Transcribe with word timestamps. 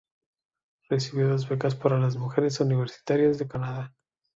Recibió 0.89 1.29
dos 1.29 1.47
becas 1.47 1.75
para 1.75 1.99
las 1.99 2.15
mujeres 2.17 2.59
universitarias 2.59 3.37
de 3.37 3.47
Canadá. 3.47 3.93